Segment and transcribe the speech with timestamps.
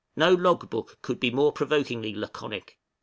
[0.15, 2.79] No log book could be more provokingly laconic.